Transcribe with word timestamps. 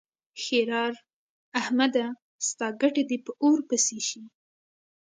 ښېرار: 0.41 0.93
احمده! 1.59 2.05
ستا 2.47 2.67
ګټه 2.81 3.03
دې 3.09 3.17
په 3.25 3.31
اور 3.43 3.59
پسې 3.69 3.99
شي. 4.07 4.21